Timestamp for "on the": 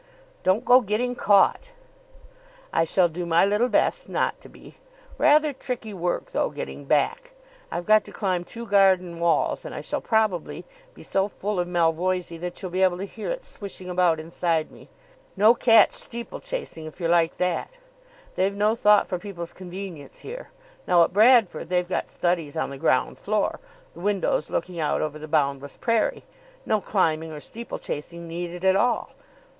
22.57-22.77